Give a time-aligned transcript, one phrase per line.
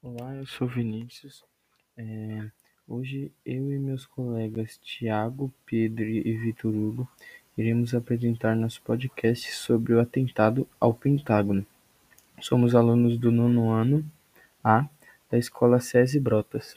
[0.00, 1.42] Olá, eu sou Vinícius.
[1.96, 2.48] É,
[2.86, 7.08] hoje eu e meus colegas Tiago, Pedro e Vitor Hugo
[7.56, 11.66] iremos apresentar nosso podcast sobre o atentado ao Pentágono.
[12.40, 14.08] Somos alunos do nono ano
[14.62, 14.88] A
[15.28, 16.76] da Escola SESI Brotas.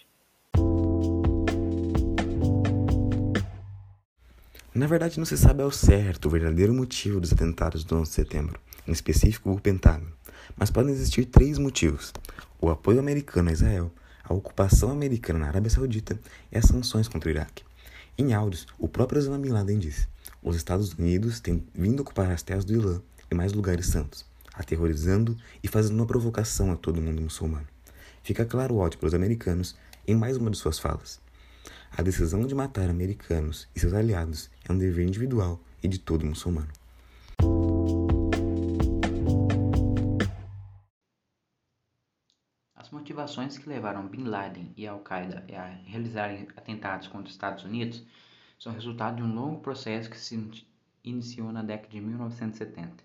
[4.73, 8.15] Na verdade, não se sabe ao certo o verdadeiro motivo dos atentados do 11 de
[8.15, 10.11] setembro, em específico o Pentágono,
[10.57, 12.11] mas podem existir três motivos:
[12.61, 13.91] o apoio americano a Israel,
[14.23, 16.19] a ocupação americana na Arábia Saudita
[16.51, 17.63] e as sanções contra o Iraque.
[18.15, 20.07] Em áudios, o próprio Osama Bin Laden disse:
[20.43, 25.35] os Estados Unidos têm vindo ocupar as terras do Islã e mais lugares santos, aterrorizando
[25.63, 27.67] e fazendo uma provocação a todo mundo muçulmano.
[28.21, 29.75] Fica claro o ódio pelos americanos
[30.07, 31.19] em mais uma de suas falas.
[31.97, 36.25] A decisão de matar americanos e seus aliados é um dever individual e de todo
[36.25, 36.80] muçulmano.
[43.01, 48.03] Motivações que levaram Bin Laden e Al-Qaeda a realizarem atentados contra os Estados Unidos
[48.59, 50.51] são resultado de um longo processo que se
[51.03, 53.03] iniciou na década de 1970.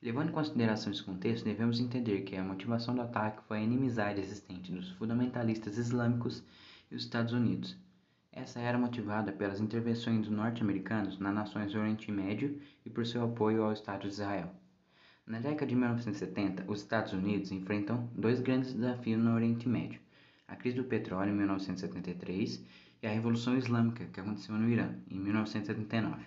[0.00, 4.20] Levando em consideração esse contexto, devemos entender que a motivação do ataque foi a inimizade
[4.20, 6.44] existente dos fundamentalistas islâmicos
[6.88, 7.76] e os Estados Unidos.
[8.30, 13.24] Essa era motivada pelas intervenções dos norte-americanos nas nações do Oriente Médio e por seu
[13.24, 14.54] apoio ao Estado de Israel.
[15.26, 20.00] Na década de 1970, os Estados Unidos enfrentam dois grandes desafios no Oriente Médio:
[20.46, 22.64] a crise do petróleo em 1973
[23.02, 26.24] e a Revolução Islâmica, que aconteceu no Irã em 1979.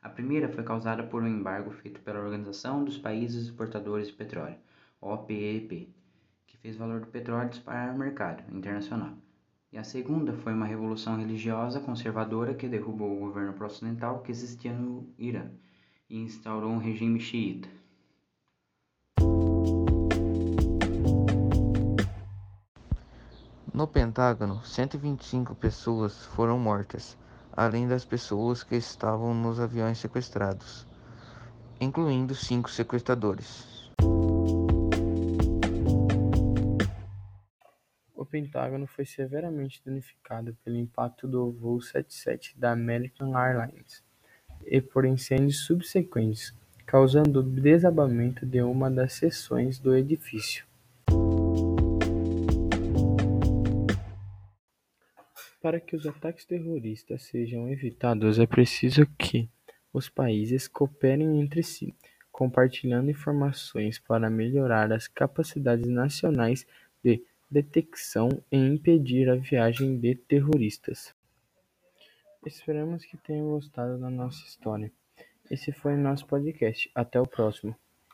[0.00, 4.56] A primeira foi causada por um embargo feito pela Organização dos Países Exportadores de Petróleo,
[5.02, 5.94] OPEP,
[6.46, 9.18] que fez o valor do petróleo disparar no mercado internacional.
[9.70, 14.72] E a segunda foi uma revolução religiosa conservadora que derrubou o governo pró-ocidental que existia
[14.72, 15.50] no Irã
[16.08, 17.79] e instaurou um regime xiita.
[23.72, 27.16] No Pentágono, 125 pessoas foram mortas,
[27.52, 30.88] além das pessoas que estavam nos aviões sequestrados,
[31.80, 33.88] incluindo cinco sequestradores.
[38.12, 44.02] O Pentágono foi severamente danificado pelo impacto do voo 77 da American Airlines
[44.66, 46.52] e por incêndios subsequentes,
[46.84, 50.69] causando o desabamento de uma das seções do edifício.
[55.60, 59.48] Para que os ataques terroristas sejam evitados, é preciso que
[59.92, 61.94] os países cooperem entre si,
[62.32, 66.66] compartilhando informações para melhorar as capacidades nacionais
[67.04, 71.14] de detecção e impedir a viagem de terroristas.
[72.46, 74.90] Esperamos que tenham gostado da nossa história.
[75.50, 76.90] Esse foi o nosso podcast.
[76.94, 77.76] Até o próximo.